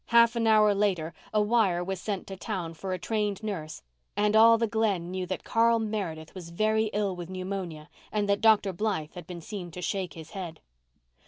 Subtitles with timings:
[0.07, 3.83] Half an hour later a wire was sent to town for a trained nurse,
[4.17, 8.41] and all the Glen knew that Carl Meredith was very ill with pneumonia and that
[8.41, 8.73] Dr.
[8.73, 10.59] Blythe had been seen to shake his head.